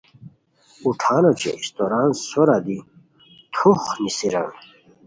اوٹھان 0.83 1.23
اوچے 1.27 1.51
استوران 1.59 2.09
سورار 2.27 2.61
دی 2.65 2.77
تھوخ 3.53 3.81
نیسیران 4.01 4.51